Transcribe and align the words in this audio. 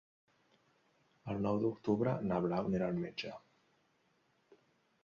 El 1.33 1.43
nou 1.47 1.59
d'octubre 1.65 2.15
na 2.31 2.41
Blau 2.47 2.71
irà 2.79 2.89
al 2.95 2.99
metge. 3.05 3.39